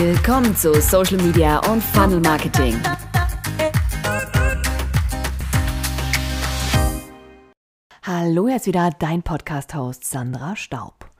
[0.00, 2.80] Willkommen zu Social Media und Funnel Marketing.
[8.04, 11.10] Hallo, jetzt wieder dein Podcast-Host Sandra Staub.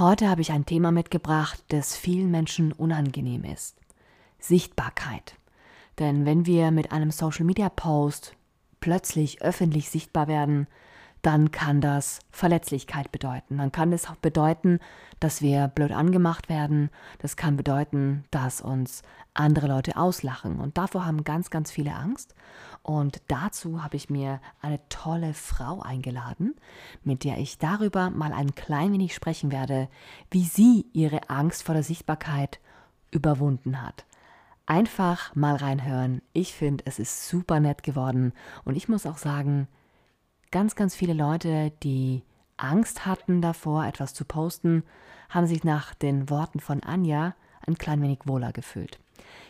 [0.00, 3.76] Heute habe ich ein Thema mitgebracht, das vielen Menschen unangenehm ist.
[4.40, 5.36] Sichtbarkeit.
[6.00, 8.34] Denn wenn wir mit einem Social Media Post
[8.80, 10.66] plötzlich öffentlich sichtbar werden,
[11.24, 13.56] dann kann das Verletzlichkeit bedeuten.
[13.56, 14.78] Dann kann es auch bedeuten,
[15.20, 16.90] dass wir blöd angemacht werden.
[17.18, 19.02] Das kann bedeuten, dass uns
[19.32, 20.60] andere Leute auslachen.
[20.60, 22.34] Und davor haben ganz, ganz viele Angst.
[22.82, 26.56] Und dazu habe ich mir eine tolle Frau eingeladen,
[27.04, 29.88] mit der ich darüber mal ein klein wenig sprechen werde,
[30.30, 32.60] wie sie ihre Angst vor der Sichtbarkeit
[33.10, 34.04] überwunden hat.
[34.66, 36.20] Einfach mal reinhören.
[36.34, 38.34] Ich finde, es ist super nett geworden.
[38.66, 39.68] Und ich muss auch sagen,
[40.54, 42.22] ganz, ganz viele Leute, die
[42.56, 44.84] Angst hatten davor, etwas zu posten,
[45.28, 47.34] haben sich nach den Worten von Anja
[47.66, 49.00] ein klein wenig wohler gefühlt.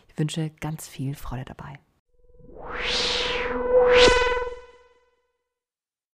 [0.08, 1.78] Ich wünsche ganz viel Freude dabei.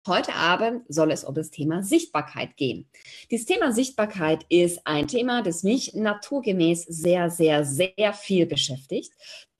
[0.06, 2.87] Heute Abend soll es um das Thema Sichtbarkeit gehen.
[3.31, 9.12] Dieses Thema Sichtbarkeit ist ein Thema, das mich naturgemäß sehr, sehr, sehr viel beschäftigt.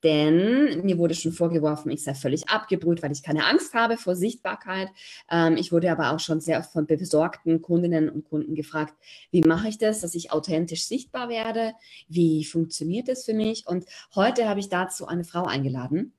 [0.03, 4.17] Denn mir wurde schon vorgeworfen, ich sei völlig abgebrüht, weil ich keine Angst habe vor
[4.17, 4.89] Sichtbarkeit.
[5.31, 8.95] Ähm, ich wurde aber auch schon sehr oft von besorgten Kundinnen und Kunden gefragt,
[9.31, 11.75] wie mache ich das, dass ich authentisch sichtbar werde?
[12.09, 13.67] Wie funktioniert das für mich?
[13.67, 16.15] Und heute habe ich dazu eine Frau eingeladen,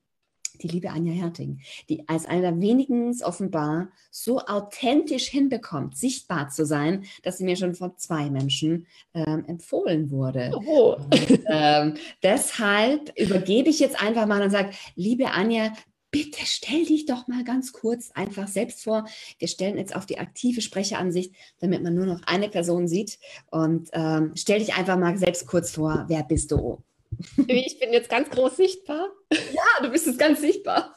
[0.60, 6.66] die liebe Anja Herting, die als einer der wenigen offenbar so authentisch hinbekommt, sichtbar zu
[6.66, 10.52] sein, dass sie mir schon von zwei Menschen ähm, empfohlen wurde.
[10.66, 10.96] Oh.
[10.96, 15.72] Und, ähm, deshalb übergebe ich jetzt einfach mal und sage, liebe Anja,
[16.12, 19.06] bitte stell dich doch mal ganz kurz einfach selbst vor.
[19.38, 23.18] Wir stellen jetzt auf die aktive Sprecheransicht, damit man nur noch eine Person sieht.
[23.50, 26.82] Und ähm, stell dich einfach mal selbst kurz vor, wer bist du?
[27.46, 29.08] Ich bin jetzt ganz groß sichtbar.
[29.30, 30.94] Ja, du bist jetzt ganz sichtbar.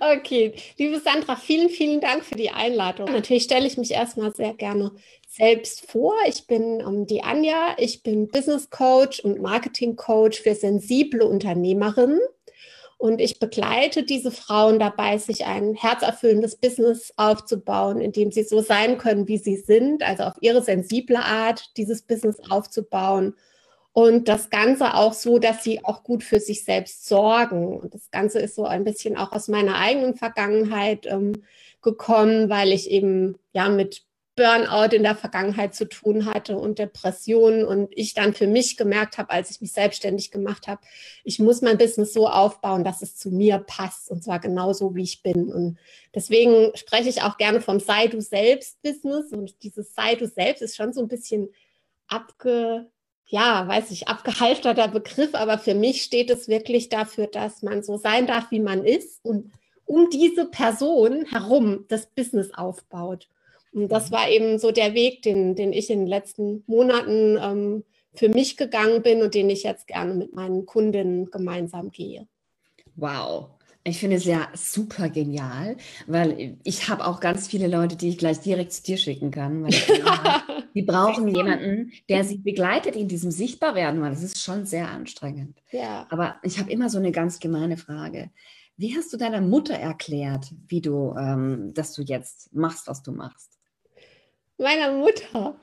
[0.00, 3.10] Okay, liebe Sandra, vielen, vielen Dank für die Einladung.
[3.10, 4.92] Natürlich stelle ich mich erstmal sehr gerne
[5.28, 6.14] selbst vor.
[6.26, 11.22] Ich bin um, ähm, die Anja, ich bin Business Coach und Marketing Coach für sensible
[11.22, 12.20] Unternehmerinnen.
[12.98, 18.60] Und ich begleite diese Frauen dabei, sich ein herzerfüllendes Business aufzubauen, in dem sie so
[18.60, 23.34] sein können, wie sie sind, also auf ihre sensible Art dieses Business aufzubauen
[23.92, 27.76] und das Ganze auch so, dass sie auch gut für sich selbst sorgen.
[27.78, 31.42] Und das Ganze ist so ein bisschen auch aus meiner eigenen Vergangenheit ähm,
[31.82, 34.04] gekommen, weil ich eben ja mit
[34.36, 39.18] Burnout in der Vergangenheit zu tun hatte und Depressionen und ich dann für mich gemerkt
[39.18, 40.80] habe, als ich mich selbstständig gemacht habe,
[41.24, 45.02] ich muss mein Business so aufbauen, dass es zu mir passt und zwar genauso, wie
[45.02, 45.52] ich bin.
[45.52, 45.78] Und
[46.14, 50.62] deswegen spreche ich auch gerne vom Sei du selbst Business und dieses Sei du selbst
[50.62, 51.48] ist schon so ein bisschen
[52.06, 52.88] abge
[53.30, 57.96] ja, weiß ich, abgehalfterter Begriff, aber für mich steht es wirklich dafür, dass man so
[57.96, 59.52] sein darf, wie man ist und
[59.86, 63.28] um diese Person herum das Business aufbaut.
[63.72, 64.14] Und das mhm.
[64.14, 68.56] war eben so der Weg, den, den ich in den letzten Monaten ähm, für mich
[68.56, 72.26] gegangen bin und den ich jetzt gerne mit meinen Kundinnen gemeinsam gehe.
[72.96, 73.50] Wow.
[73.82, 75.76] Ich finde es ja super genial,
[76.06, 79.64] weil ich habe auch ganz viele Leute, die ich gleich direkt zu dir schicken kann.
[79.64, 79.70] Weil
[80.74, 85.62] die brauchen jemanden, der sie begleitet in diesem Sichtbarwerden, weil das ist schon sehr anstrengend.
[85.70, 86.06] Ja.
[86.10, 88.30] Aber ich habe immer so eine ganz gemeine Frage.
[88.76, 93.12] Wie hast du deiner Mutter erklärt, wie du, ähm, dass du jetzt machst, was du
[93.12, 93.58] machst?
[94.58, 95.58] Meiner Mutter.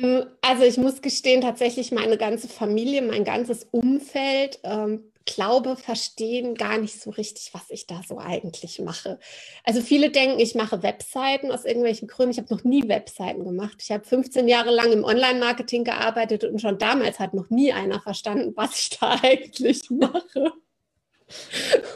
[0.00, 6.54] Ähm, also ich muss gestehen, tatsächlich meine ganze Familie, mein ganzes Umfeld ähm, glaube, verstehen
[6.54, 9.18] gar nicht so richtig, was ich da so eigentlich mache.
[9.64, 12.32] Also viele denken, ich mache Webseiten aus irgendwelchen Gründen.
[12.32, 13.76] Ich habe noch nie Webseiten gemacht.
[13.80, 18.00] Ich habe 15 Jahre lang im Online-Marketing gearbeitet und schon damals hat noch nie einer
[18.00, 20.52] verstanden, was ich da eigentlich mache.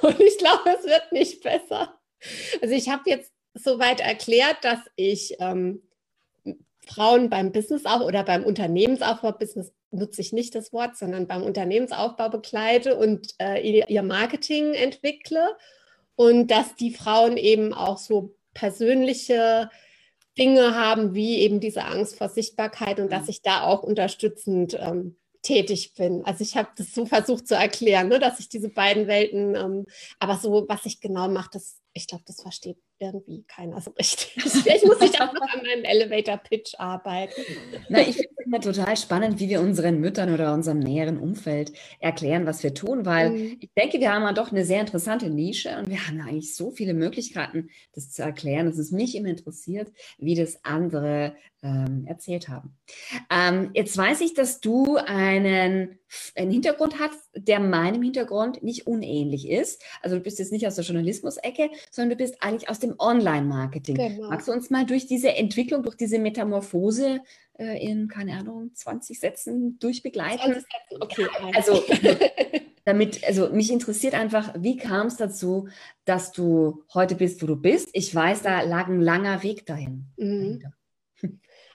[0.03, 1.99] Und ich glaube, es wird nicht besser.
[2.61, 5.83] Also ich habe jetzt soweit erklärt, dass ich ähm,
[6.87, 11.43] Frauen beim Business auch oder beim Unternehmensaufbau, Business nutze ich nicht das Wort, sondern beim
[11.43, 15.57] Unternehmensaufbau begleite und äh, ihr Marketing entwickle
[16.17, 19.71] und dass die Frauen eben auch so persönliche
[20.39, 23.31] Dinge haben, wie eben diese Angst vor Sichtbarkeit und dass mhm.
[23.31, 26.25] ich da auch unterstützend ähm, tätig bin.
[26.25, 29.87] Also ich habe das so versucht zu erklären, ne, dass ich diese beiden Welten, ähm,
[30.19, 34.43] aber so, was ich genau mache, das, ich glaube, das versteht irgendwie keiner so richtig.
[34.43, 37.43] Vielleicht muss ich auch noch an meinem Elevator-Pitch arbeiten.
[37.89, 41.73] Na, ich finde es immer total spannend, wie wir unseren Müttern oder unserem näheren Umfeld
[42.01, 43.57] erklären, was wir tun, weil mhm.
[43.61, 46.55] ich denke, wir haben ja doch eine sehr interessante Nische und wir haben ja eigentlich
[46.55, 52.05] so viele Möglichkeiten, das zu erklären, dass es mich immer interessiert, wie das andere ähm,
[52.07, 52.77] erzählt haben.
[53.31, 55.99] Ähm, jetzt weiß ich, dass du einen,
[56.35, 59.83] einen Hintergrund hast, der meinem Hintergrund nicht unähnlich ist.
[60.03, 63.97] Also du bist jetzt nicht aus der Journalismus-Ecke, sondern du bist eigentlich aus dem Online-Marketing.
[63.97, 64.29] Genau.
[64.29, 67.21] Magst du uns mal durch diese Entwicklung, durch diese Metamorphose
[67.59, 70.53] äh, in, keine Ahnung, 20 Sätzen durchbegleiten?
[70.53, 71.27] 20 Sätze, okay.
[71.55, 71.83] Also
[72.85, 75.69] damit, also mich interessiert einfach, wie kam es dazu,
[76.05, 77.91] dass du heute bist, wo du bist?
[77.93, 80.07] Ich weiß, da lag ein langer Weg dahin.
[80.17, 80.63] Mhm.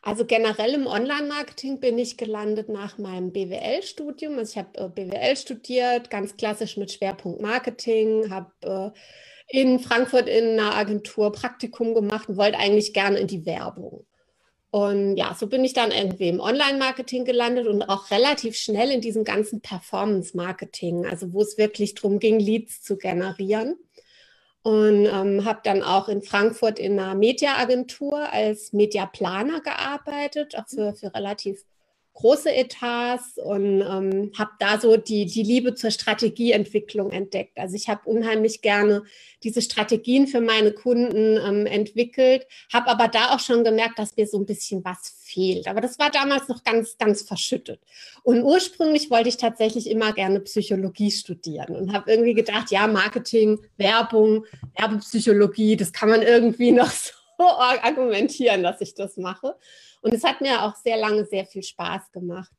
[0.08, 4.38] Also generell im Online-Marketing bin ich gelandet nach meinem BWL-Studium.
[4.38, 8.98] Also ich habe äh, BWL studiert, ganz klassisch mit Schwerpunkt Marketing, habe äh,
[9.48, 14.06] in Frankfurt in einer Agentur Praktikum gemacht und wollte eigentlich gerne in die Werbung.
[14.70, 19.00] Und ja, so bin ich dann irgendwie im Online-Marketing gelandet und auch relativ schnell in
[19.02, 23.78] diesem ganzen Performance-Marketing, also wo es wirklich darum ging, Leads zu generieren
[24.68, 30.94] und ähm, habe dann auch in Frankfurt in einer Mediaagentur als Mediaplaner gearbeitet, auch für,
[30.94, 31.64] für relativ
[32.18, 37.60] große Etats und ähm, habe da so die, die Liebe zur Strategieentwicklung entdeckt.
[37.60, 39.04] Also ich habe unheimlich gerne
[39.44, 44.26] diese Strategien für meine Kunden ähm, entwickelt, habe aber da auch schon gemerkt, dass mir
[44.26, 45.68] so ein bisschen was fehlt.
[45.68, 47.82] Aber das war damals noch ganz, ganz verschüttet.
[48.24, 53.60] Und ursprünglich wollte ich tatsächlich immer gerne Psychologie studieren und habe irgendwie gedacht, ja, Marketing,
[53.78, 54.44] Werbung,
[54.76, 57.12] Werbepsychologie, das kann man irgendwie noch so
[57.84, 59.56] argumentieren, dass ich das mache.
[60.02, 62.52] Und es hat mir auch sehr lange sehr viel Spaß gemacht.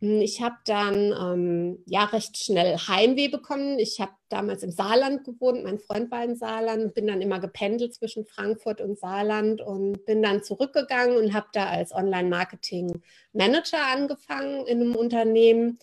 [0.00, 3.78] Hm, ich habe dann ähm, ja recht schnell Heimweh bekommen.
[3.78, 7.94] Ich habe damals im Saarland gewohnt, mein Freund war im Saarland, bin dann immer gependelt
[7.94, 14.80] zwischen Frankfurt und Saarland und bin dann zurückgegangen und habe da als Online-Marketing-Manager angefangen in
[14.80, 15.78] einem Unternehmen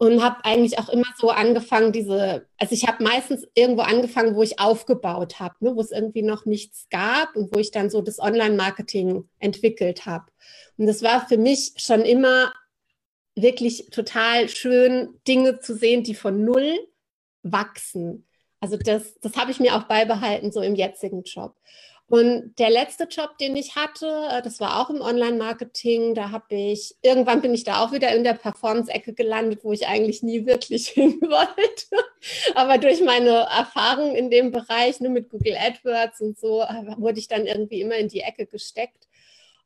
[0.00, 4.42] und habe eigentlich auch immer so angefangen, diese, also ich habe meistens irgendwo angefangen, wo
[4.42, 8.00] ich aufgebaut habe, ne, wo es irgendwie noch nichts gab und wo ich dann so
[8.00, 10.24] das Online-Marketing entwickelt habe.
[10.78, 12.50] Und das war für mich schon immer
[13.36, 16.78] wirklich total schön, Dinge zu sehen, die von null
[17.42, 18.26] wachsen.
[18.58, 21.56] Also das, das habe ich mir auch beibehalten, so im jetzigen Job.
[22.10, 26.16] Und der letzte Job, den ich hatte, äh, das war auch im Online-Marketing.
[26.16, 29.86] Da habe ich, irgendwann bin ich da auch wieder in der Performance-Ecke gelandet, wo ich
[29.86, 32.04] eigentlich nie wirklich hin wollte.
[32.56, 37.20] Aber durch meine Erfahrung in dem Bereich, ne, mit Google AdWords und so, äh, wurde
[37.20, 39.06] ich dann irgendwie immer in die Ecke gesteckt.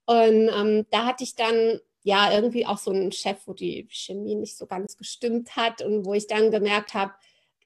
[0.04, 4.34] Und ähm, da hatte ich dann ja irgendwie auch so einen Chef, wo die Chemie
[4.34, 7.14] nicht so ganz gestimmt hat und wo ich dann gemerkt habe,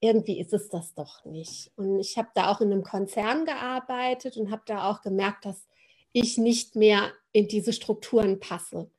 [0.01, 1.73] irgendwie ist es das doch nicht.
[1.77, 5.67] Und ich habe da auch in einem Konzern gearbeitet und habe da auch gemerkt, dass
[6.13, 8.91] ich nicht mehr in diese Strukturen passe.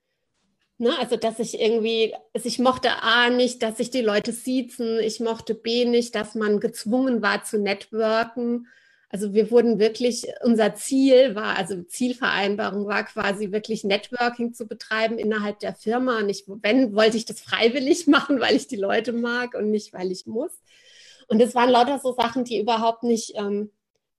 [0.78, 0.98] Ne?
[0.98, 5.20] Also, dass ich irgendwie, also ich mochte A nicht, dass sich die Leute siezen, ich
[5.20, 8.68] mochte B nicht, dass man gezwungen war zu networken.
[9.10, 15.18] Also wir wurden wirklich, unser Ziel war, also Zielvereinbarung war quasi wirklich Networking zu betreiben
[15.18, 16.20] innerhalb der Firma.
[16.20, 19.94] Und ich, wenn, wollte ich das freiwillig machen, weil ich die Leute mag und nicht,
[19.94, 20.52] weil ich muss.
[21.30, 23.72] Und es waren lauter so Sachen, die überhaupt nicht, ähm,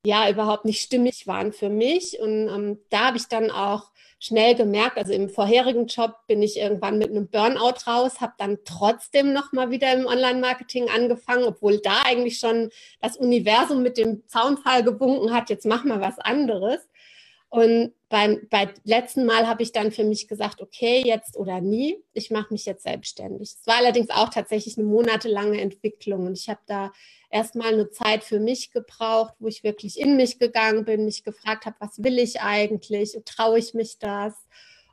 [0.07, 2.19] ja, überhaupt nicht stimmig waren für mich.
[2.21, 3.91] Und ähm, da habe ich dann auch
[4.21, 8.59] schnell gemerkt, also im vorherigen Job bin ich irgendwann mit einem Burnout raus, habe dann
[8.65, 12.71] trotzdem nochmal wieder im Online-Marketing angefangen, obwohl da eigentlich schon
[13.01, 16.87] das Universum mit dem Zaunfall gewunken hat, jetzt mach mal was anderes.
[17.51, 21.99] Und beim, beim letzten Mal habe ich dann für mich gesagt, okay, jetzt oder nie,
[22.13, 23.57] ich mache mich jetzt selbstständig.
[23.61, 26.93] Es war allerdings auch tatsächlich eine monatelange Entwicklung und ich habe da
[27.29, 31.67] erstmal eine Zeit für mich gebraucht, wo ich wirklich in mich gegangen bin, mich gefragt
[31.67, 34.35] habe, was will ich eigentlich, traue ich mich das?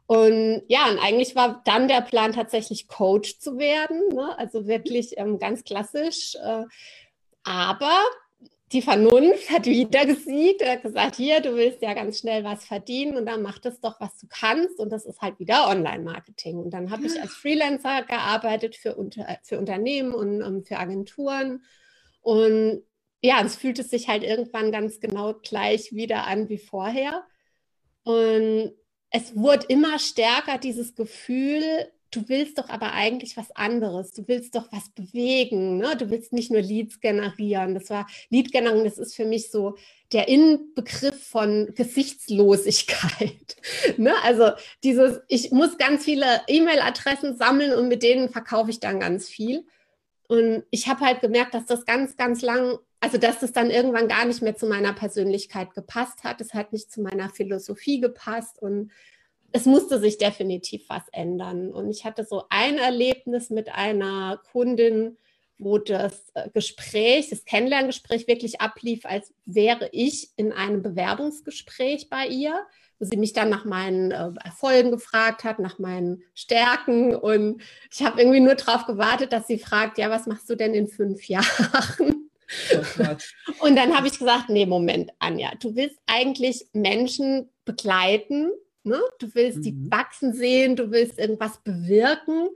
[0.08, 4.36] Und ja, und eigentlich war dann der Plan tatsächlich Coach zu werden, ne?
[4.40, 6.36] also wirklich ähm, ganz klassisch.
[6.36, 6.64] Äh,
[7.44, 8.00] aber
[8.74, 12.66] die Vernunft hat wieder gesiegt und hat gesagt, hier, du willst ja ganz schnell was
[12.66, 14.80] verdienen und dann mach das doch, was du kannst.
[14.80, 16.58] Und das ist halt wieder Online-Marketing.
[16.58, 21.64] Und dann habe ich als Freelancer gearbeitet für, unter, für Unternehmen und um, für Agenturen.
[22.22, 22.84] Und
[23.22, 27.24] ja, es fühlte sich halt irgendwann ganz genau gleich wieder an wie vorher.
[28.04, 28.74] Und
[29.12, 34.12] es wurde immer stärker, dieses Gefühl, du willst doch aber eigentlich was anderes.
[34.12, 35.78] Du willst doch was bewegen.
[35.78, 35.96] Ne?
[35.98, 37.76] Du willst nicht nur Leads generieren.
[37.76, 39.78] Das war Lead generieren, das ist für mich so
[40.12, 43.58] der Inbegriff von Gesichtslosigkeit.
[43.98, 44.14] ne?
[44.24, 44.52] Also
[44.84, 49.66] dieses, ich muss ganz viele E-Mail-Adressen sammeln und mit denen verkaufe ich dann ganz viel.
[50.28, 54.08] Und ich habe halt gemerkt, dass das ganz, ganz lang, also dass das dann irgendwann
[54.08, 56.42] gar nicht mehr zu meiner Persönlichkeit gepasst hat.
[56.42, 58.92] Es hat nicht zu meiner Philosophie gepasst und
[59.52, 61.72] es musste sich definitiv was ändern.
[61.72, 65.18] Und ich hatte so ein Erlebnis mit einer Kundin,
[65.60, 72.28] wo das äh, Gespräch, das Kennenlerngespräch wirklich ablief, als wäre ich in einem Bewerbungsgespräch bei
[72.28, 72.60] ihr,
[73.00, 77.16] wo sie mich dann nach meinen äh, Erfolgen gefragt hat, nach meinen Stärken.
[77.16, 77.62] Und
[77.92, 80.88] ich habe irgendwie nur darauf gewartet, dass sie fragt, ja, was machst du denn in
[80.88, 82.30] fünf Jahren?
[83.60, 88.52] Oh und dann habe ich gesagt, nee, Moment, Anja, du willst eigentlich Menschen begleiten,
[88.88, 89.02] ne?
[89.20, 89.64] du willst mhm.
[89.64, 92.50] die wachsen sehen, du willst irgendwas bewirken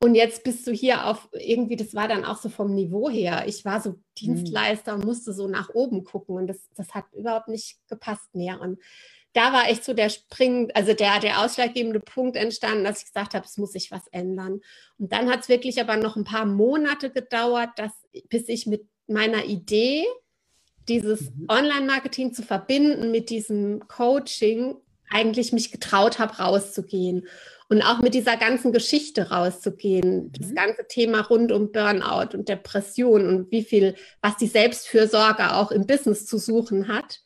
[0.00, 3.44] und jetzt bist du hier auf irgendwie, das war dann auch so vom Niveau her.
[3.46, 7.48] Ich war so Dienstleister und musste so nach oben gucken und das, das hat überhaupt
[7.48, 8.60] nicht gepasst mehr.
[8.60, 8.78] Und
[9.32, 13.34] da war echt so der Spring, also der, der ausschlaggebende Punkt entstanden, dass ich gesagt
[13.34, 14.60] habe, es muss sich was ändern.
[14.98, 17.92] Und dann hat es wirklich aber noch ein paar Monate gedauert, dass,
[18.28, 20.04] bis ich mit meiner Idee,
[20.88, 21.46] dieses mhm.
[21.48, 24.76] Online-Marketing zu verbinden mit diesem Coaching,
[25.10, 27.26] eigentlich mich getraut habe, rauszugehen
[27.68, 30.24] und auch mit dieser ganzen Geschichte rauszugehen.
[30.24, 30.32] Mhm.
[30.38, 35.70] Das ganze Thema rund um Burnout und Depression und wie viel, was die Selbstfürsorge auch
[35.70, 37.20] im Business zu suchen hat.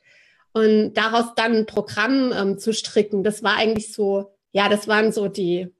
[0.53, 5.11] Und daraus dann ein Programm ähm, zu stricken, das war eigentlich so, ja, das waren
[5.11, 5.73] so die,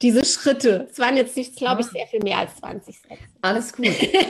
[0.00, 0.86] diese Schritte.
[0.90, 1.90] Es waren jetzt nicht, glaube ich, ah.
[1.90, 3.22] sehr viel mehr als 20 Sätze.
[3.42, 3.88] Alles gut.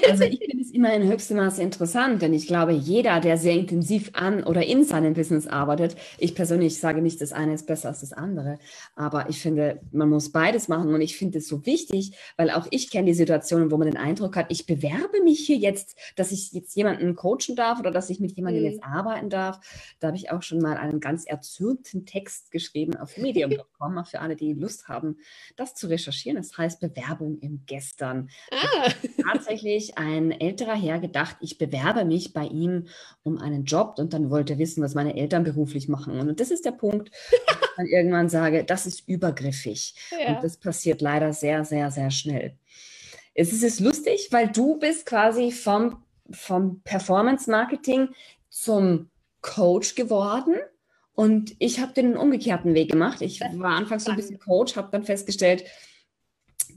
[0.08, 3.54] Also ich finde es immer in höchstem Maße interessant, denn ich glaube, jeder, der sehr
[3.54, 7.88] intensiv an oder in seinem Business arbeitet, ich persönlich sage nicht, das eine ist besser
[7.88, 8.58] als das andere,
[8.94, 12.66] aber ich finde, man muss beides machen und ich finde es so wichtig, weil auch
[12.70, 16.32] ich kenne die Situationen, wo man den Eindruck hat, ich bewerbe mich hier jetzt, dass
[16.32, 18.70] ich jetzt jemanden coachen darf oder dass ich mit jemandem mhm.
[18.70, 19.60] jetzt arbeiten darf.
[20.00, 24.36] Da habe ich auch schon mal einen ganz erzürnten Text geschrieben auf medium.com, für alle,
[24.36, 25.18] die Lust haben,
[25.58, 26.36] das zu recherchieren.
[26.36, 28.30] Das heißt Bewerbung im Gestern.
[28.50, 28.90] Ah.
[29.32, 32.86] Tatsächlich ein älterer Herr gedacht, ich bewerbe mich bei ihm
[33.22, 36.18] um einen Job und dann wollte er wissen, was meine Eltern beruflich machen.
[36.20, 39.94] Und das ist der Punkt, wo ich dann irgendwann sage, das ist übergriffig.
[40.10, 40.36] Ja.
[40.36, 42.56] Und das passiert leider sehr, sehr, sehr schnell.
[43.34, 48.08] Es ist lustig, weil du bist quasi vom, vom Performance-Marketing
[48.48, 49.10] zum
[49.42, 50.56] Coach geworden
[51.18, 53.22] und ich habe den umgekehrten Weg gemacht.
[53.22, 55.64] Ich war anfangs so ein bisschen Coach, habe dann festgestellt,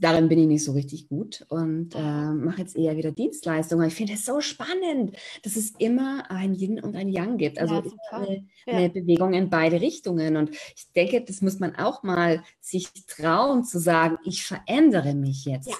[0.00, 3.86] darin bin ich nicht so richtig gut und äh, mache jetzt eher wieder Dienstleistungen.
[3.86, 7.60] Ich finde es so spannend, dass es immer ein Yin und ein Yang gibt.
[7.60, 8.72] Also ja, eine, ja.
[8.74, 10.36] eine, Bewegung in beide Richtungen.
[10.36, 15.44] Und ich denke, das muss man auch mal sich trauen zu sagen, ich verändere mich
[15.44, 15.68] jetzt.
[15.68, 15.76] Ja.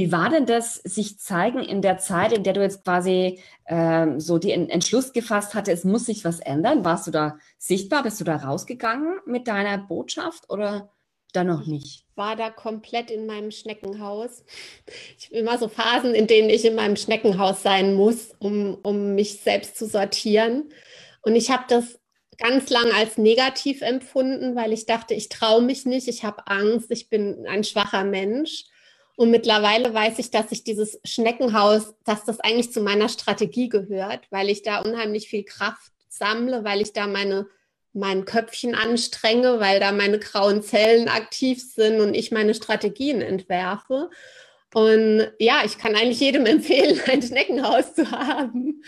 [0.00, 4.18] Wie war denn das, sich zeigen in der Zeit, in der du jetzt quasi ähm,
[4.18, 6.86] so den Entschluss gefasst hatte, es muss sich was ändern?
[6.86, 8.02] Warst du da sichtbar?
[8.02, 10.90] Bist du da rausgegangen mit deiner Botschaft oder
[11.34, 12.06] da noch nicht?
[12.08, 14.42] Ich war da komplett in meinem Schneckenhaus.
[15.18, 19.14] Ich habe immer so Phasen, in denen ich in meinem Schneckenhaus sein muss, um, um
[19.14, 20.70] mich selbst zu sortieren.
[21.20, 22.00] Und ich habe das
[22.38, 26.90] ganz lang als negativ empfunden, weil ich dachte, ich traue mich nicht, ich habe Angst,
[26.90, 28.64] ich bin ein schwacher Mensch.
[29.16, 34.26] Und mittlerweile weiß ich, dass ich dieses Schneckenhaus, dass das eigentlich zu meiner Strategie gehört,
[34.30, 37.46] weil ich da unheimlich viel Kraft sammle, weil ich da meine
[37.92, 44.10] mein Köpfchen anstrenge, weil da meine grauen Zellen aktiv sind und ich meine Strategien entwerfe.
[44.72, 48.82] Und ja, ich kann eigentlich jedem empfehlen, ein Schneckenhaus zu haben.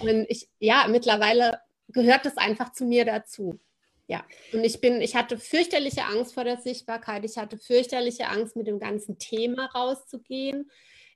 [0.00, 3.58] Und ich, ja, mittlerweile gehört das einfach zu mir dazu.
[4.08, 4.24] Ja,
[4.54, 7.26] und ich bin, ich hatte fürchterliche Angst vor der Sichtbarkeit.
[7.26, 10.70] Ich hatte fürchterliche Angst, mit dem ganzen Thema rauszugehen.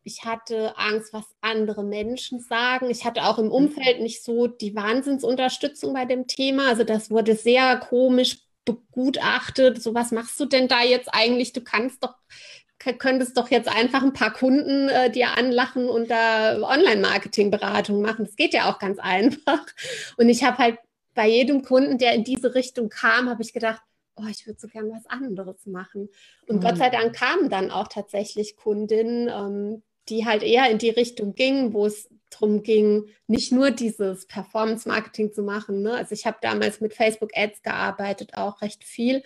[0.04, 2.90] Ich hatte Angst, was andere Menschen sagen.
[2.90, 3.52] Ich hatte auch im mhm.
[3.52, 6.68] Umfeld nicht so die Wahnsinnsunterstützung bei dem Thema.
[6.68, 9.82] Also das wurde sehr komisch begutachtet.
[9.82, 11.54] So, was machst du denn da jetzt eigentlich?
[11.54, 12.14] Du kannst doch,
[12.99, 18.26] könntest doch jetzt einfach ein paar Kunden äh, dir anlachen und da Online-Marketing-Beratung machen.
[18.26, 19.64] Das geht ja auch ganz einfach.
[20.18, 20.78] Und ich habe halt
[21.14, 23.83] bei jedem Kunden, der in diese Richtung kam, habe ich gedacht,
[24.16, 26.09] oh, ich würde so gern was anderes machen.
[26.47, 26.61] Und mhm.
[26.61, 31.35] Gott sei Dank kamen dann auch tatsächlich Kundinnen, ähm, die halt eher in die Richtung
[31.35, 35.83] gingen, wo es darum ging, nicht nur dieses Performance-Marketing zu machen.
[35.83, 35.95] Ne?
[35.95, 39.23] Also ich habe damals mit Facebook-Ads gearbeitet, auch recht viel,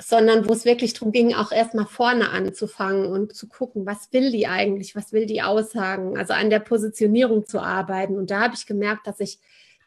[0.00, 4.30] sondern wo es wirklich darum ging, auch erstmal vorne anzufangen und zu gucken, was will
[4.30, 8.16] die eigentlich, was will die aussagen, also an der Positionierung zu arbeiten.
[8.16, 9.38] Und da habe ich gemerkt, dass ich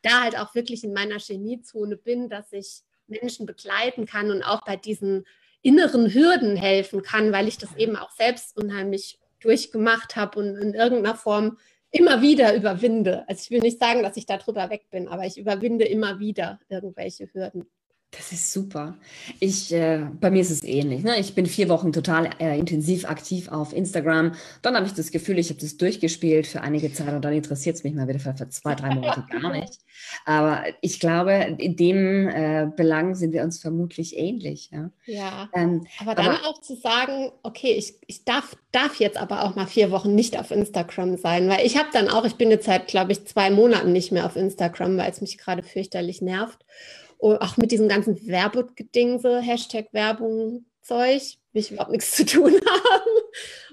[0.03, 4.63] da halt auch wirklich in meiner Geniezone bin, dass ich Menschen begleiten kann und auch
[4.65, 5.25] bei diesen
[5.61, 10.73] inneren Hürden helfen kann, weil ich das eben auch selbst unheimlich durchgemacht habe und in
[10.73, 11.57] irgendeiner Form
[11.91, 13.27] immer wieder überwinde.
[13.27, 16.59] Also ich will nicht sagen, dass ich darüber weg bin, aber ich überwinde immer wieder
[16.69, 17.65] irgendwelche Hürden.
[18.17, 18.95] Das ist super.
[19.39, 21.03] Ich, äh, bei mir ist es ähnlich.
[21.03, 21.19] Ne?
[21.19, 24.33] Ich bin vier Wochen total äh, intensiv aktiv auf Instagram.
[24.63, 27.75] Dann habe ich das Gefühl, ich habe das durchgespielt für einige Zeit und dann interessiert
[27.75, 29.79] es mich mal wieder für, für, zwei, drei Monate gar nicht.
[30.25, 34.71] Aber ich glaube, in dem äh, Belang sind wir uns vermutlich ähnlich.
[34.71, 39.17] Ja, ja ähm, aber dann aber, auch zu sagen, okay, ich, ich darf, darf jetzt
[39.17, 42.35] aber auch mal vier Wochen nicht auf Instagram sein, weil ich habe dann auch, ich
[42.35, 45.61] bin jetzt seit, glaube ich, zwei Monaten nicht mehr auf Instagram, weil es mich gerade
[45.61, 46.65] fürchterlich nervt.
[47.17, 51.21] Und auch mit diesem ganzen Werbegedingse, Hashtag Werbung, Zeug,
[51.51, 53.11] will ich überhaupt nichts zu tun haben.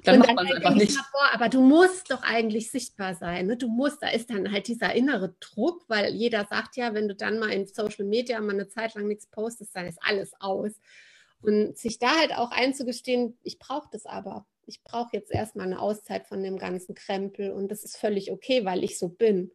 [0.03, 0.97] Dann und macht man es einfach nicht.
[1.13, 3.47] Boah, aber du musst doch eigentlich sichtbar sein.
[3.47, 3.57] Ne?
[3.57, 7.15] Du musst, da ist dann halt dieser innere Druck, weil jeder sagt ja, wenn du
[7.15, 10.73] dann mal in Social Media mal eine Zeit lang nichts postest, dann ist alles aus.
[11.41, 14.47] Und sich da halt auch einzugestehen, ich brauche das aber.
[14.67, 18.65] Ich brauche jetzt erstmal eine Auszeit von dem ganzen Krempel und das ist völlig okay,
[18.65, 19.51] weil ich so bin.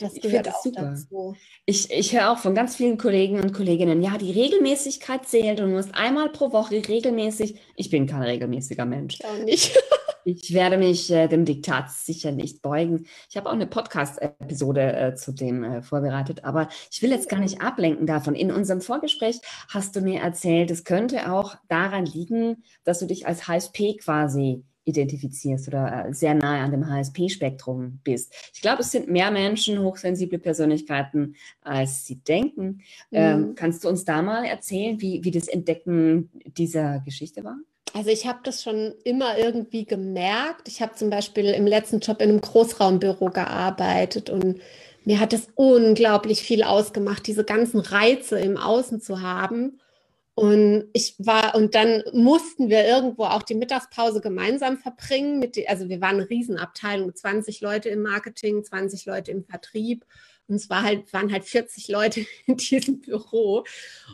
[0.00, 0.82] Das ich finde das super.
[0.82, 1.36] Dazu.
[1.66, 5.70] Ich, ich höre auch von ganz vielen Kollegen und Kolleginnen, ja, die Regelmäßigkeit zählt und
[5.70, 7.58] du musst einmal pro Woche regelmäßig.
[7.74, 9.18] Ich bin kein regelmäßiger Mensch.
[9.46, 13.06] Ich auch ich werde mich äh, dem Diktat sicher nicht beugen.
[13.30, 17.40] Ich habe auch eine Podcast-Episode äh, zu dem äh, vorbereitet, aber ich will jetzt gar
[17.40, 18.34] nicht ablenken davon.
[18.34, 23.26] In unserem Vorgespräch hast du mir erzählt, es könnte auch daran liegen, dass du dich
[23.26, 28.34] als HSP quasi identifizierst oder äh, sehr nahe an dem HSP-Spektrum bist.
[28.54, 32.80] Ich glaube, es sind mehr Menschen, hochsensible Persönlichkeiten, als sie denken.
[33.12, 33.44] Ähm, mhm.
[33.48, 37.56] Ähm, kannst du uns da mal erzählen, wie, wie das Entdecken dieser Geschichte war?
[37.94, 40.68] Also ich habe das schon immer irgendwie gemerkt.
[40.68, 44.60] Ich habe zum Beispiel im letzten Job in einem Großraumbüro gearbeitet und
[45.04, 49.80] mir hat es unglaublich viel ausgemacht, diese ganzen Reize im Außen zu haben.
[50.38, 55.40] Und ich war, und dann mussten wir irgendwo auch die Mittagspause gemeinsam verbringen.
[55.40, 60.06] Mit also wir waren eine Riesenabteilung, 20 Leute im Marketing, 20 Leute im Vertrieb.
[60.46, 63.64] Und es war halt, waren halt 40 Leute in diesem Büro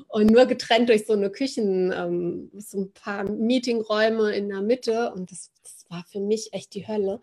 [0.09, 5.13] und nur getrennt durch so eine Küchen, ähm, so ein paar Meetingräume in der Mitte.
[5.13, 7.21] Und das, das war für mich echt die Hölle.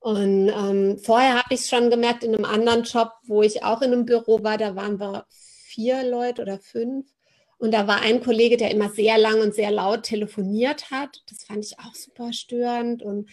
[0.00, 3.80] Und ähm, vorher habe ich es schon gemerkt in einem anderen Job, wo ich auch
[3.80, 7.13] in einem Büro war, da waren wir vier Leute oder fünf.
[7.64, 11.22] Und da war ein Kollege, der immer sehr lang und sehr laut telefoniert hat.
[11.30, 13.02] Das fand ich auch super störend.
[13.02, 13.30] Und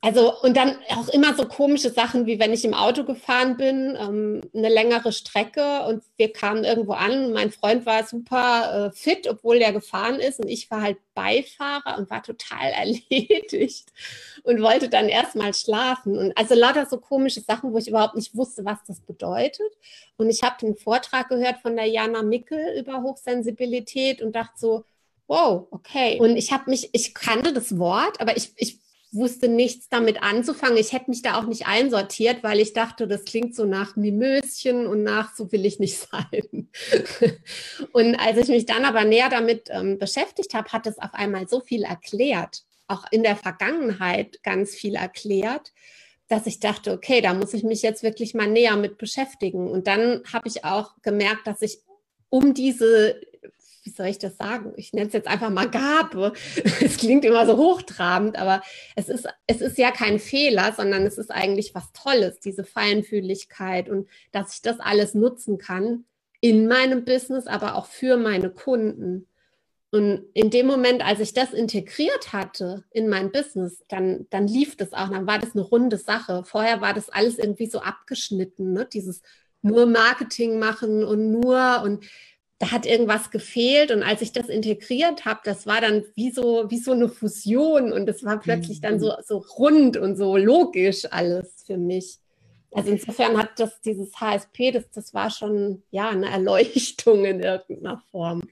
[0.00, 3.96] also, und dann auch immer so komische Sachen, wie wenn ich im Auto gefahren bin,
[4.00, 9.26] ähm, eine längere Strecke und wir kamen irgendwo an mein Freund war super äh, fit,
[9.28, 13.88] obwohl der gefahren ist und ich war halt Beifahrer und war total erledigt
[14.44, 16.16] und wollte dann erstmal schlafen.
[16.16, 19.72] Und also lauter so komische Sachen, wo ich überhaupt nicht wusste, was das bedeutet.
[20.16, 24.84] Und ich habe den Vortrag gehört von der Jana Mickel über Hochsensibilität und dachte so,
[25.26, 26.20] wow, okay.
[26.20, 28.78] Und ich habe mich, ich kannte das Wort, aber ich, ich
[29.10, 30.76] wusste nichts damit anzufangen.
[30.76, 34.86] Ich hätte mich da auch nicht einsortiert, weil ich dachte, das klingt so nach Mimöschen
[34.86, 36.68] und nach so will ich nicht sein.
[37.92, 41.48] und als ich mich dann aber näher damit ähm, beschäftigt habe, hat es auf einmal
[41.48, 45.72] so viel erklärt, auch in der Vergangenheit ganz viel erklärt,
[46.28, 49.68] dass ich dachte, okay, da muss ich mich jetzt wirklich mal näher mit beschäftigen.
[49.68, 51.78] Und dann habe ich auch gemerkt, dass ich
[52.28, 53.18] um diese
[53.88, 54.74] wie soll ich das sagen?
[54.76, 56.34] Ich nenne es jetzt einfach mal Gabe.
[56.80, 58.62] Es klingt immer so hochtrabend, aber
[58.96, 63.88] es ist, es ist ja kein Fehler, sondern es ist eigentlich was Tolles, diese Feinfühligkeit
[63.88, 66.04] und dass ich das alles nutzen kann
[66.40, 69.26] in meinem Business, aber auch für meine Kunden.
[69.90, 74.76] Und in dem Moment, als ich das integriert hatte in mein Business, dann, dann lief
[74.76, 76.44] das auch, dann war das eine runde Sache.
[76.44, 78.86] Vorher war das alles irgendwie so abgeschnitten, ne?
[78.92, 79.22] dieses
[79.62, 82.04] nur Marketing machen und nur und
[82.58, 86.66] da hat irgendwas gefehlt und als ich das integriert habe, das war dann wie so,
[86.68, 89.22] wie so eine Fusion und es war plötzlich dann so, mhm.
[89.24, 92.18] so rund und so logisch alles für mich.
[92.72, 98.02] Also insofern hat das dieses HSP, das, das war schon ja eine Erleuchtung in irgendeiner
[98.10, 98.42] Form.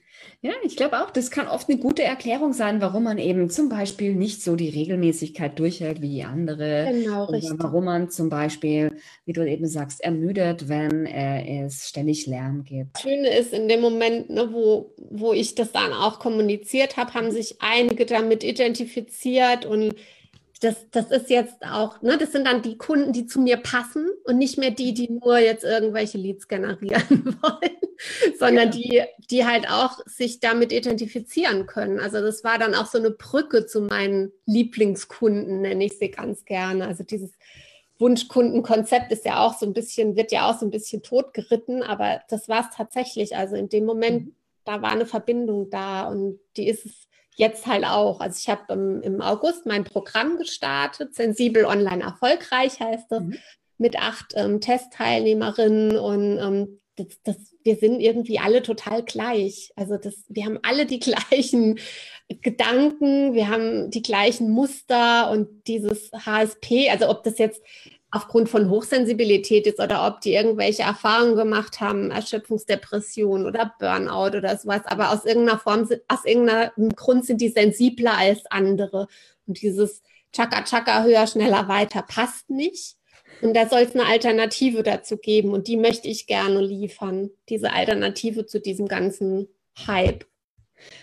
[0.40, 3.68] Ja, ich glaube auch, das kann oft eine gute Erklärung sein, warum man eben zum
[3.68, 6.88] Beispiel nicht so die Regelmäßigkeit durchhält wie andere.
[6.90, 7.52] Genau, richtig.
[7.52, 12.64] Oder warum man zum Beispiel, wie du eben sagst, ermüdet, wenn äh, es ständig Lärm
[12.64, 12.94] gibt.
[12.94, 17.14] Das Schöne ist, in dem Moment, ne, wo, wo ich das dann auch kommuniziert habe,
[17.14, 19.94] haben sich einige damit identifiziert und
[20.60, 24.08] das, das ist jetzt auch, ne, das sind dann die Kunden, die zu mir passen
[24.24, 27.76] und nicht mehr die, die nur jetzt irgendwelche Leads generieren wollen,
[28.38, 32.00] sondern die, die halt auch sich damit identifizieren können.
[32.00, 36.44] Also das war dann auch so eine Brücke zu meinen Lieblingskunden, nenne ich sie ganz
[36.46, 36.86] gerne.
[36.86, 37.32] Also dieses
[37.98, 42.22] Wunschkundenkonzept ist ja auch so ein bisschen, wird ja auch so ein bisschen totgeritten, aber
[42.30, 43.36] das war es tatsächlich.
[43.36, 44.34] Also in dem Moment, mhm.
[44.64, 47.06] da war eine Verbindung da und die ist es
[47.37, 48.20] jetzt halt auch.
[48.20, 53.37] Also ich habe im, im, August mein Programm gestartet, Sensibel Online Erfolgreich heißt das, mhm.
[53.79, 59.70] mit acht ähm, Testteilnehmerinnen und ähm, das, das, wir sind irgendwie alle total gleich.
[59.77, 61.79] Also das, wir haben alle die gleichen
[62.40, 67.62] Gedanken, wir haben die gleichen Muster und dieses HSP, also ob das jetzt
[68.16, 74.57] aufgrund von Hochsensibilität ist oder ob die irgendwelche Erfahrungen gemacht haben, Erschöpfungsdepression oder Burnout oder
[74.57, 79.07] sowas, aber aus irgendeiner Form, aus irgendeinem Grund sind die sensibler als andere.
[79.46, 80.02] Und dieses
[80.33, 82.96] Chaka Chaka höher, schneller, weiter passt nicht.
[83.42, 87.72] Und da soll es eine Alternative dazu geben und die möchte ich gerne liefern, diese
[87.72, 89.48] Alternative zu diesem ganzen
[89.87, 90.24] Hype.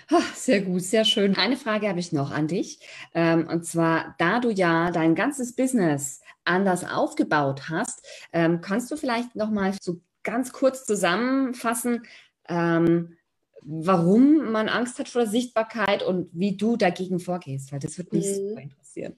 [0.09, 1.35] Ach, sehr gut, sehr schön.
[1.35, 2.79] Eine Frage habe ich noch an dich.
[3.13, 8.97] Ähm, und zwar, da du ja dein ganzes Business anders aufgebaut hast, ähm, kannst du
[8.97, 12.03] vielleicht noch mal so ganz kurz zusammenfassen,
[12.47, 13.17] ähm,
[13.61, 18.17] warum man Angst hat vor der Sichtbarkeit und wie du dagegen vorgehst, weil das würde
[18.17, 18.49] mich mhm.
[18.49, 19.15] super interessieren.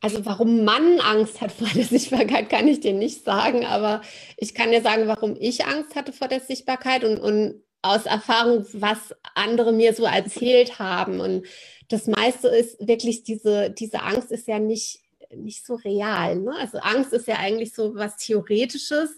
[0.00, 4.02] Also warum man Angst hat vor der Sichtbarkeit, kann ich dir nicht sagen, aber
[4.36, 8.64] ich kann dir sagen, warum ich Angst hatte vor der Sichtbarkeit und, und aus Erfahrung,
[8.72, 11.20] was andere mir so erzählt haben.
[11.20, 11.46] Und
[11.88, 15.01] das meiste ist wirklich diese, diese Angst ist ja nicht,
[15.36, 16.36] nicht so real.
[16.36, 16.54] Ne?
[16.58, 19.10] Also Angst ist ja eigentlich so was Theoretisches,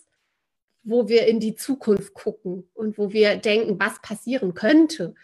[0.82, 5.14] wo wir in die Zukunft gucken und wo wir denken, was passieren könnte.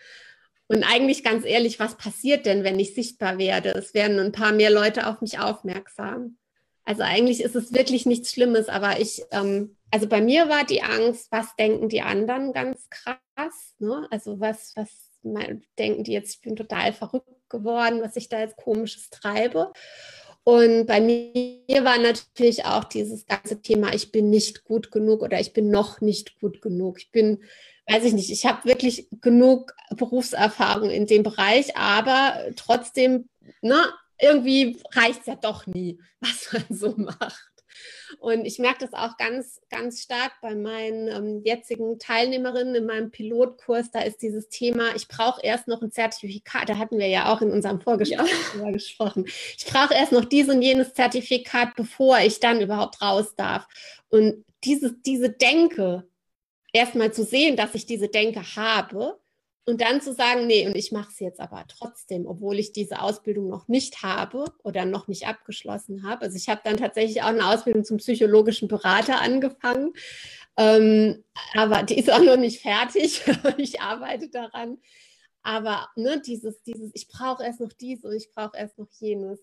[0.68, 3.70] Und eigentlich ganz ehrlich, was passiert denn, wenn ich sichtbar werde?
[3.70, 6.36] Es werden ein paar mehr Leute auf mich aufmerksam.
[6.84, 10.82] Also eigentlich ist es wirklich nichts Schlimmes, aber ich, ähm, also bei mir war die
[10.82, 13.74] Angst, was denken die anderen ganz krass.
[13.78, 14.06] Ne?
[14.10, 15.10] Also was, was
[15.78, 19.72] denken die jetzt, ich bin total verrückt geworden, was ich da jetzt komisches treibe.
[20.44, 25.38] Und bei mir war natürlich auch dieses ganze Thema, ich bin nicht gut genug oder
[25.38, 26.98] ich bin noch nicht gut genug.
[26.98, 27.40] Ich bin
[27.90, 33.28] weiß ich nicht, ich habe wirklich genug Berufserfahrung in dem Bereich, aber trotzdem,
[33.62, 33.82] ne,
[34.20, 37.49] irgendwie reicht es ja doch nie, was man so macht.
[38.18, 43.10] Und ich merke das auch ganz, ganz stark bei meinen ähm, jetzigen Teilnehmerinnen in meinem
[43.10, 43.90] Pilotkurs.
[43.90, 46.68] Da ist dieses Thema, ich brauche erst noch ein Zertifikat.
[46.68, 48.70] Da hatten wir ja auch in unserem Vorgespräch ja.
[48.70, 49.26] gesprochen.
[49.56, 53.66] Ich brauche erst noch dieses und jenes Zertifikat, bevor ich dann überhaupt raus darf.
[54.08, 56.06] Und diese, diese Denke,
[56.72, 59.18] erstmal zu sehen, dass ich diese Denke habe
[59.66, 63.02] und dann zu sagen, nee, und ich mache es jetzt aber trotzdem, obwohl ich diese
[63.02, 66.22] Ausbildung noch nicht habe oder noch nicht abgeschlossen habe.
[66.22, 69.92] Also ich habe dann tatsächlich auch eine Ausbildung zum psychologischen Berater angefangen,
[70.56, 73.22] ähm, aber die ist auch noch nicht fertig.
[73.58, 74.78] ich arbeite daran.
[75.42, 79.40] Aber ne, dieses, dieses, ich brauche erst noch dies und ich brauche erst noch jenes.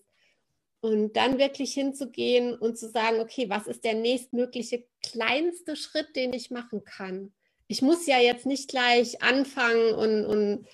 [0.80, 6.32] Und dann wirklich hinzugehen und zu sagen, okay, was ist der nächstmögliche kleinste Schritt, den
[6.32, 7.32] ich machen kann?
[7.68, 10.66] Ich muss ja jetzt nicht gleich anfangen und, und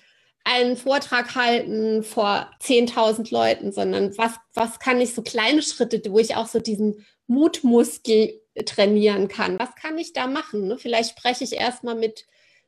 [0.45, 6.19] einen Vortrag halten vor 10.000 Leuten, sondern was, was kann ich so kleine Schritte, wo
[6.19, 9.59] ich auch so diesen Mutmuskel trainieren kann?
[9.59, 10.67] Was kann ich da machen?
[10.67, 10.77] Ne?
[10.77, 12.25] Vielleicht spreche ich erstmal mit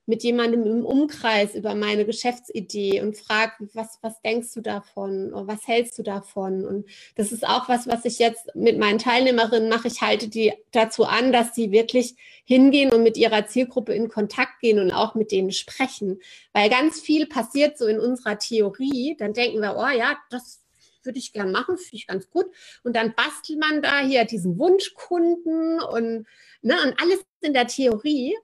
[0.07, 5.33] mit jemandem im Umkreis über meine Geschäftsidee und frage, was, was denkst du davon?
[5.33, 6.65] Oder was hältst du davon?
[6.65, 9.89] Und das ist auch was, was ich jetzt mit meinen Teilnehmerinnen mache.
[9.89, 12.15] Ich halte die dazu an, dass sie wirklich
[12.45, 16.21] hingehen und mit ihrer Zielgruppe in Kontakt gehen und auch mit denen sprechen.
[16.53, 19.17] Weil ganz viel passiert so in unserer Theorie.
[19.19, 20.61] Dann denken wir, oh ja, das
[21.03, 22.45] würde ich gern machen, finde ich ganz gut.
[22.83, 26.25] Und dann bastelt man da hier diesen Wunschkunden und,
[26.61, 28.37] ne, und alles in der Theorie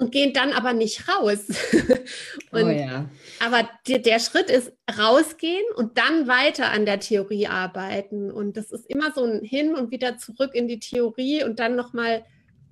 [0.00, 1.44] und gehen dann aber nicht raus.
[2.50, 3.08] und, oh ja.
[3.38, 8.30] Aber der, der Schritt ist rausgehen und dann weiter an der Theorie arbeiten.
[8.30, 11.76] Und das ist immer so ein Hin und wieder zurück in die Theorie und dann
[11.76, 12.24] nochmal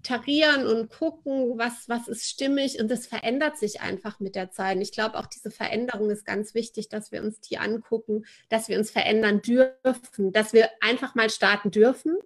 [0.03, 2.81] tarieren und gucken, was, was ist stimmig.
[2.81, 4.77] Und das verändert sich einfach mit der Zeit.
[4.77, 8.71] Und ich glaube, auch diese Veränderung ist ganz wichtig, dass wir uns die angucken, dass
[8.71, 12.17] wir uns verändern dürfen, dass wir einfach mal starten dürfen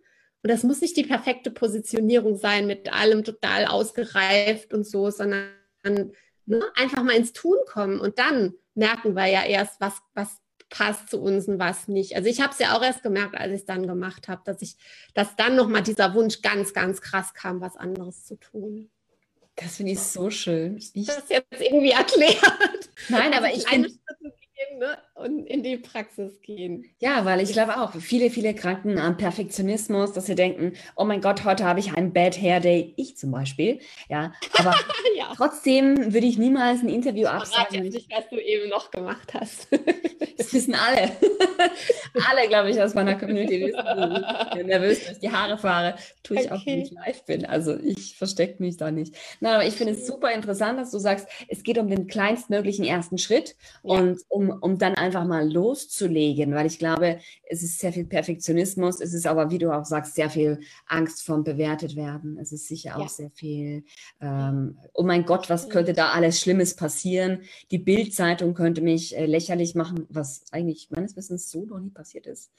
[0.42, 5.50] und das muss nicht die perfekte Positionierung sein, mit allem total ausgereift und so, sondern
[5.84, 11.10] ne, einfach mal ins Tun kommen und dann merken wir ja erst, was, was passt
[11.10, 12.16] zu uns und was nicht.
[12.16, 14.62] Also ich habe es ja auch erst gemerkt, als ich es dann gemacht habe, dass
[14.62, 14.76] ich,
[15.14, 18.90] dass dann nochmal dieser Wunsch ganz, ganz krass kam, was anderes zu tun.
[19.54, 20.78] Das finde ich so schön.
[20.78, 22.90] Ich das jetzt irgendwie erklärt.
[23.10, 24.00] Nein, aber ich finde gehen
[24.78, 24.98] ne?
[25.14, 26.84] und in die Praxis gehen.
[26.98, 31.20] Ja, weil ich glaube auch, viele, viele kranken am Perfektionismus, dass sie denken, oh mein
[31.20, 33.80] Gott, heute habe ich einen Bad Hair Day, ich zum Beispiel.
[34.08, 34.74] Ja, aber
[35.16, 35.32] ja.
[35.36, 37.84] trotzdem würde ich niemals ein Interview absagen.
[37.84, 39.68] Ich nicht, was du eben noch gemacht hast.
[40.38, 41.12] das wissen alle.
[42.30, 46.40] alle, glaube ich, aus meiner Community wissen, dass ich nervös durch die Haare fahre, tue
[46.40, 46.54] ich okay.
[46.54, 47.46] auch, wenn ich live bin.
[47.46, 49.14] Also ich verstecke mich da nicht.
[49.40, 52.84] Nein, aber ich finde es super interessant, dass du sagst, es geht um den kleinstmöglichen
[52.84, 53.98] ersten Schritt ja.
[53.98, 59.00] und um um dann einfach mal loszulegen, weil ich glaube, es ist sehr viel Perfektionismus,
[59.00, 62.38] es ist aber, wie du auch sagst, sehr viel Angst vom bewertet werden.
[62.40, 63.08] Es ist sicher auch ja.
[63.08, 63.84] sehr viel,
[64.20, 67.42] ähm, oh mein Gott, was könnte da alles Schlimmes passieren?
[67.72, 72.28] Die Bildzeitung könnte mich äh, lächerlich machen, was eigentlich meines Wissens so noch nie passiert
[72.28, 72.52] ist.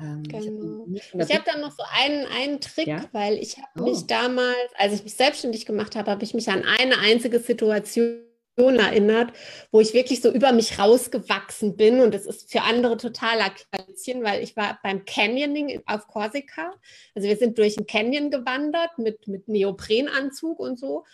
[0.00, 0.86] Ähm, genau.
[0.88, 3.04] Ich habe hab dann noch so einen, einen Trick, ja?
[3.12, 3.82] weil ich habe oh.
[3.82, 8.22] mich damals, als ich mich selbstständig gemacht habe, habe ich mich an eine einzige Situation
[8.56, 9.32] erinnert,
[9.70, 12.00] wo ich wirklich so über mich rausgewachsen bin.
[12.00, 16.72] Und das ist für andere totaler Quätzchen, weil ich war beim Canyoning auf Korsika.
[17.14, 21.04] Also wir sind durch einen Canyon gewandert mit, mit Neoprenanzug und so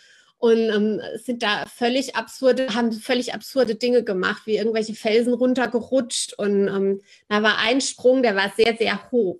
[0.41, 6.33] und ähm, sind da völlig absurde, haben völlig absurde Dinge gemacht, wie irgendwelche Felsen runtergerutscht.
[6.33, 9.37] Und ähm, da war ein Sprung, der war sehr, sehr hoch.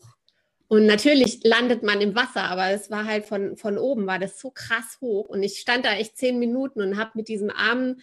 [0.71, 4.39] Und natürlich landet man im Wasser, aber es war halt von, von oben, war das
[4.39, 5.27] so krass hoch.
[5.27, 8.01] Und ich stand da echt zehn Minuten und habe mit diesem armen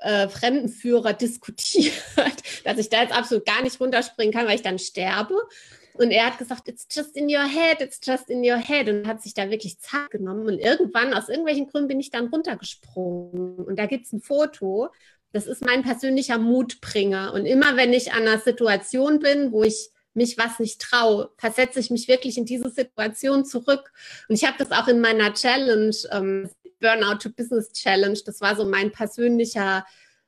[0.00, 1.92] äh, Fremdenführer diskutiert,
[2.64, 5.36] dass ich da jetzt absolut gar nicht runterspringen kann, weil ich dann sterbe.
[5.92, 8.88] Und er hat gesagt, it's just in your head, it's just in your head.
[8.88, 10.48] Und hat sich da wirklich Zeit genommen.
[10.48, 13.54] Und irgendwann, aus irgendwelchen Gründen, bin ich dann runtergesprungen.
[13.54, 14.88] Und da gibt es ein Foto.
[15.30, 17.32] Das ist mein persönlicher Mutbringer.
[17.34, 21.80] Und immer wenn ich an einer Situation bin, wo ich mich was nicht traue, versetze
[21.80, 23.92] ich mich wirklich in diese Situation zurück.
[24.28, 28.56] Und ich habe das auch in meiner Challenge, ähm, Burnout to Business Challenge, das war
[28.56, 29.84] so mein persönlicher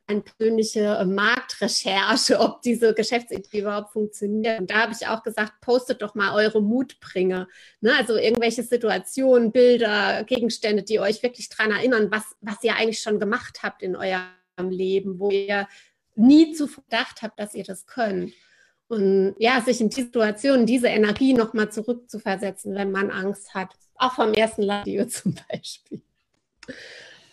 [0.07, 4.61] eine persönliche äh, Marktrecherche, ob diese Geschäftsidee überhaupt funktioniert.
[4.61, 7.49] Und da habe ich auch gesagt, postet doch mal eure Mutbringer.
[7.81, 7.93] Ne?
[7.97, 13.21] Also irgendwelche Situationen, Bilder, Gegenstände, die euch wirklich daran erinnern, was, was ihr eigentlich schon
[13.21, 15.69] gemacht habt in eurem Leben, wo ihr
[16.15, 18.33] nie zu gedacht habt, dass ihr das könnt.
[18.93, 23.71] Und ja, sich in die Situation, diese Energie nochmal zurückzuversetzen, wenn man Angst hat.
[23.95, 26.03] Auch vom ersten Radio zum Beispiel.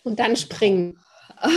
[0.02, 0.98] Und dann springen.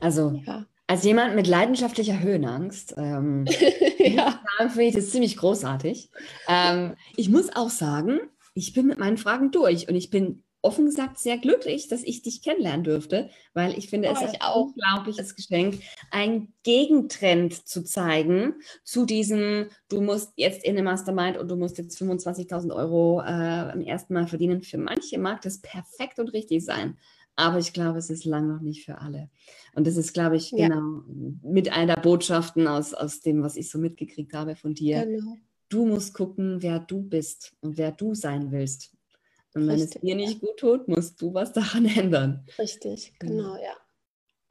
[0.00, 0.66] Also ja.
[0.88, 3.44] als jemand mit leidenschaftlicher Höhenangst, ähm,
[3.98, 4.40] ja.
[4.58, 6.10] finde ich das ziemlich großartig.
[6.48, 8.18] Ähm, ich muss auch sagen,
[8.54, 12.22] ich bin mit meinen Fragen durch und ich bin offen gesagt sehr glücklich, dass ich
[12.22, 17.84] dich kennenlernen durfte, weil ich finde, oh, es ist ein unglaubliches Geschenk, einen Gegentrend zu
[17.84, 23.20] zeigen zu diesem, du musst jetzt in eine Mastermind und du musst jetzt 25.000 Euro
[23.20, 24.62] äh, im ersten Mal verdienen.
[24.62, 26.96] Für manche mag das perfekt und richtig sein.
[27.34, 29.30] Aber ich glaube, es ist lang noch nicht für alle.
[29.74, 30.68] Und das ist, glaube ich, ja.
[30.68, 31.02] genau
[31.42, 35.06] mit einer der Botschaften aus, aus dem, was ich so mitgekriegt habe von dir.
[35.06, 35.36] Genau.
[35.68, 38.92] Du musst gucken, wer du bist und wer du sein willst.
[39.54, 42.46] Und wenn Richtig, es dir nicht gut tut, musst du was daran ändern.
[42.58, 43.76] Richtig, genau, ja.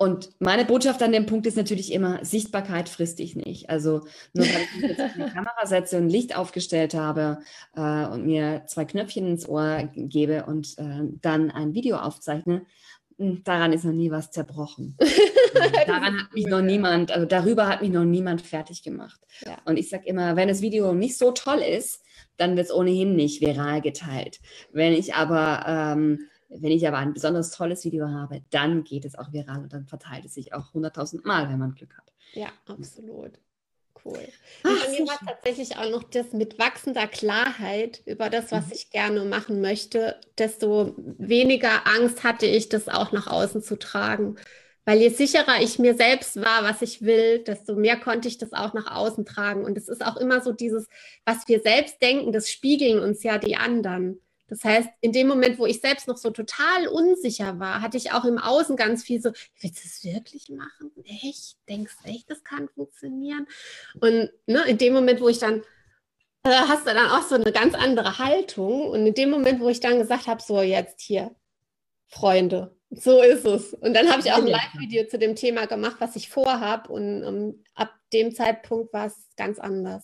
[0.01, 3.69] Und meine Botschaft an dem Punkt ist natürlich immer, Sichtbarkeit frisst dich nicht.
[3.69, 4.01] Also
[4.33, 7.37] nur weil ich mich jetzt auf die Kamera setze und Licht aufgestellt habe
[7.75, 12.65] äh, und mir zwei Knöpfchen ins Ohr gebe und äh, dann ein Video aufzeichne,
[13.19, 14.97] hm, daran ist noch nie was zerbrochen.
[15.87, 19.19] daran hat mich noch niemand, also darüber hat mich noch niemand fertig gemacht.
[19.45, 19.57] Ja.
[19.65, 22.03] Und ich sage immer, wenn das Video nicht so toll ist,
[22.37, 24.39] dann wird es ohnehin nicht viral geteilt.
[24.71, 29.17] Wenn ich aber ähm, wenn ich aber ein besonders tolles Video habe, dann geht es
[29.17, 32.11] auch viral und dann verteilt es sich auch 100.000 Mal, wenn man Glück hat.
[32.33, 33.39] Ja, absolut.
[34.03, 34.27] Cool.
[34.63, 38.71] Und bei mir war tatsächlich auch noch das mit wachsender Klarheit über das, was mhm.
[38.73, 44.37] ich gerne machen möchte, desto weniger Angst hatte ich, das auch nach außen zu tragen.
[44.85, 48.51] Weil je sicherer ich mir selbst war, was ich will, desto mehr konnte ich das
[48.53, 49.63] auch nach außen tragen.
[49.63, 50.87] Und es ist auch immer so dieses,
[51.23, 54.19] was wir selbst denken, das spiegeln uns ja die anderen.
[54.51, 58.11] Das heißt, in dem Moment, wo ich selbst noch so total unsicher war, hatte ich
[58.11, 60.91] auch im Außen ganz viel so, willst du es wirklich machen?
[61.05, 61.55] Echt?
[61.69, 63.47] Denkst du echt, das kann funktionieren?
[64.01, 65.61] Und ne, in dem Moment, wo ich dann,
[66.43, 68.89] äh, hast du dann auch so eine ganz andere Haltung.
[68.89, 71.33] Und in dem Moment, wo ich dann gesagt habe, so jetzt hier,
[72.07, 73.73] Freunde, so ist es.
[73.73, 76.91] Und dann habe ich auch ein Live-Video zu dem Thema gemacht, was ich vorhabe.
[76.91, 80.03] Und um, ähm, ab dem Zeitpunkt war es ganz anders.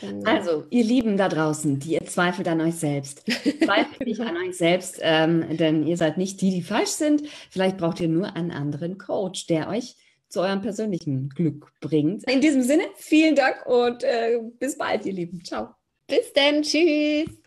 [0.00, 0.30] Genau.
[0.30, 3.22] Also, ihr Lieben da draußen, die ihr zweifelt an euch selbst.
[3.64, 7.22] Zweifelt nicht an euch selbst, ähm, denn ihr seid nicht die, die falsch sind.
[7.50, 9.94] Vielleicht braucht ihr nur einen anderen Coach, der euch
[10.28, 12.28] zu eurem persönlichen Glück bringt.
[12.28, 15.42] In diesem Sinne, vielen Dank und äh, bis bald, ihr Lieben.
[15.44, 15.68] Ciao.
[16.08, 16.62] Bis dann.
[16.62, 17.45] Tschüss.